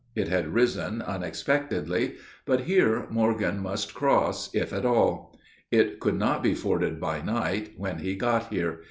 It 0.15 0.29
had 0.29 0.51
risen 0.55 1.03
unexpectedly. 1.03 2.15
But 2.47 2.61
here 2.61 3.05
Morgan 3.11 3.59
must 3.61 3.93
cross, 3.93 4.49
if 4.51 4.73
at 4.73 4.83
all. 4.83 5.39
It 5.69 5.99
could 5.99 6.17
not 6.17 6.41
be 6.41 6.55
forded 6.55 6.99
by 6.99 7.21
night, 7.21 7.73
when 7.77 7.99
he 7.99 8.15
got 8.15 8.47
here. 8.51 8.79